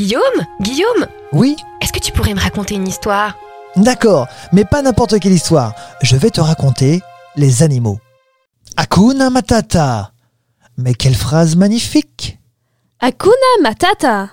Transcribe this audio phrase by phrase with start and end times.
[0.00, 3.36] Guillaume Guillaume Oui Est-ce que tu pourrais me raconter une histoire?
[3.76, 5.74] D'accord, mais pas n'importe quelle histoire.
[6.00, 7.02] Je vais te raconter
[7.36, 7.98] les animaux.
[8.78, 10.12] Hakuna Matata
[10.78, 12.38] Mais quelle phrase magnifique
[13.00, 14.30] Hakuna Matata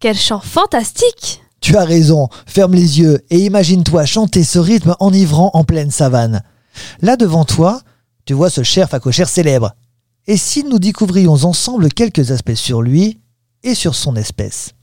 [0.00, 5.50] Quel chant fantastique Tu as raison, ferme les yeux et imagine-toi chanter ce rythme enivrant
[5.54, 6.42] en pleine savane.
[7.00, 7.80] Là devant toi,
[8.26, 9.72] tu vois ce cher facochère célèbre.
[10.26, 13.22] Et si nous découvrions ensemble quelques aspects sur lui
[13.62, 14.74] et sur son espèce?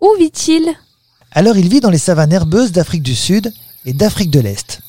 [0.00, 0.64] Où vit-il?
[1.32, 3.52] Alors il vit dans les savanes herbeuses d'Afrique du Sud
[3.84, 4.80] et d'Afrique de l'Est.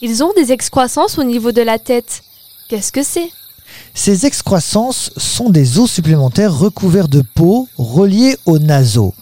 [0.00, 2.22] Ils ont des excroissances au niveau de la tête.
[2.68, 3.30] Qu'est-ce que c'est?
[3.94, 9.14] Ces excroissances sont des os supplémentaires recouverts de peau reliés aux naseaux.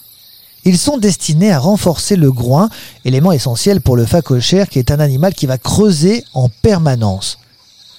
[0.65, 2.69] Ils sont destinés à renforcer le groin,
[3.05, 7.39] élément essentiel pour le phacochère qui est un animal qui va creuser en permanence.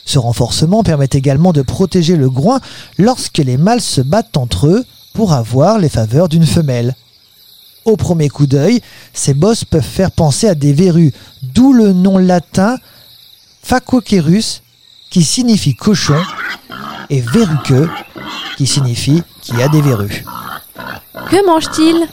[0.06, 2.60] Ce renforcement permet également de protéger le groin
[2.98, 6.96] lorsque les mâles se battent entre eux pour avoir les faveurs d'une femelle.
[7.86, 8.82] Au premier coup d'œil,
[9.14, 12.78] ces bosses peuvent faire penser à des verrues, d'où le nom latin
[13.64, 14.62] Phacocherus
[15.10, 16.20] qui signifie cochon
[17.10, 17.90] et verruqueux
[18.58, 20.24] qui signifie qu'il y a des verrues.
[21.30, 22.08] Que mange-t-il?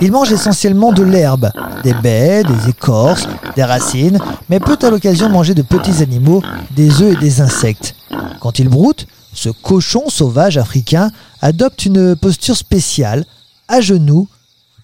[0.00, 1.50] Il mange essentiellement de l'herbe,
[1.82, 4.18] des baies, des écorces, des racines,
[4.48, 6.42] mais peut à l'occasion manger de petits animaux,
[6.74, 7.94] des œufs et des insectes.
[8.40, 13.24] Quand il broute, ce cochon sauvage africain adopte une posture spéciale,
[13.68, 14.28] à genoux,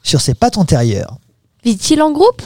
[0.07, 1.19] sur ses pattes antérieures.
[1.65, 2.43] Vit-il en groupe?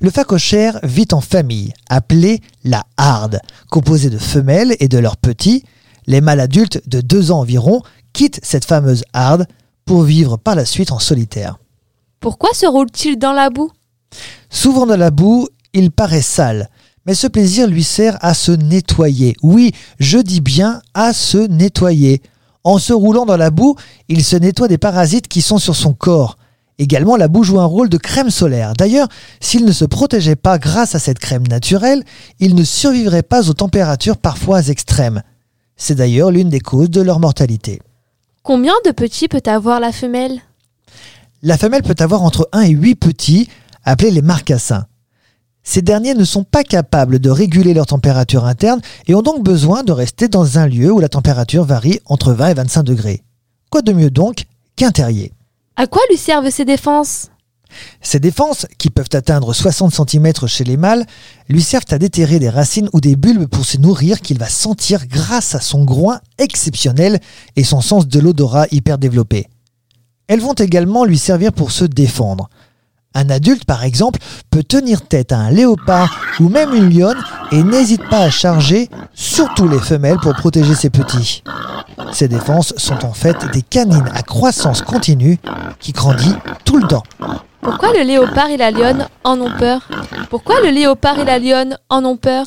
[0.00, 5.64] Le phacochère vit en famille, appelée la harde, composée de femelles et de leurs petits.
[6.06, 9.46] Les mâles adultes de deux ans environ quittent cette fameuse harde
[9.84, 11.58] pour vivre par la suite en solitaire.
[12.20, 13.70] Pourquoi se roule-t-il dans la boue?
[14.50, 16.68] Souvent dans la boue, il paraît sale,
[17.06, 19.34] mais ce plaisir lui sert à se nettoyer.
[19.42, 22.22] Oui, je dis bien à se nettoyer.
[22.62, 23.74] En se roulant dans la boue,
[24.08, 26.36] il se nettoie des parasites qui sont sur son corps.
[26.78, 28.74] Également, la boue joue un rôle de crème solaire.
[28.74, 29.08] D'ailleurs,
[29.40, 32.02] s'il ne se protégeait pas grâce à cette crème naturelle,
[32.40, 35.22] il ne survivrait pas aux températures parfois extrêmes.
[35.76, 37.80] C'est d'ailleurs l'une des causes de leur mortalité.
[38.42, 40.40] Combien de petits peut avoir la femelle?
[41.42, 43.48] La femelle peut avoir entre 1 et 8 petits,
[43.84, 44.86] appelés les marcassins.
[45.64, 49.84] Ces derniers ne sont pas capables de réguler leur température interne et ont donc besoin
[49.84, 53.22] de rester dans un lieu où la température varie entre 20 et 25 degrés.
[53.70, 54.44] Quoi de mieux donc
[54.74, 55.32] qu'un terrier?
[55.76, 57.28] À quoi lui servent ces défenses?
[58.02, 61.06] Ces défenses, qui peuvent atteindre 60 cm chez les mâles,
[61.48, 65.06] lui servent à déterrer des racines ou des bulbes pour se nourrir qu'il va sentir
[65.06, 67.20] grâce à son groin exceptionnel
[67.56, 69.48] et son sens de l'odorat hyper développé.
[70.28, 72.50] Elles vont également lui servir pour se défendre.
[73.14, 74.18] Un adulte, par exemple,
[74.50, 78.88] peut tenir tête à un léopard ou même une lionne et n'hésite pas à charger,
[79.14, 81.42] surtout les femelles, pour protéger ses petits.
[82.12, 85.38] Ces défenses sont en fait des canines à croissance continue
[85.78, 86.34] qui grandit
[86.64, 87.02] tout le temps.
[87.60, 89.88] Pourquoi le léopard et la lionne en ont peur?
[90.30, 92.46] Pourquoi le léopard et la lionne en ont peur?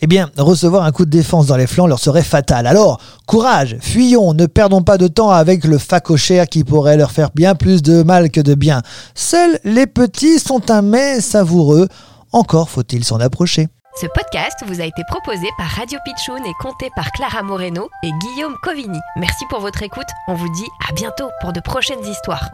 [0.00, 2.66] Eh bien, recevoir un coup de défense dans les flancs leur serait fatal.
[2.66, 7.30] Alors, courage, fuyons, ne perdons pas de temps avec le facochère qui pourrait leur faire
[7.34, 8.82] bien plus de mal que de bien.
[9.14, 11.88] Seuls les petits sont un mets savoureux.
[12.32, 13.68] Encore faut-il s'en approcher.
[14.00, 18.10] Ce podcast vous a été proposé par Radio Pitchoun et compté par Clara Moreno et
[18.10, 18.98] Guillaume Covini.
[19.16, 20.08] Merci pour votre écoute.
[20.26, 22.50] On vous dit à bientôt pour de prochaines histoires.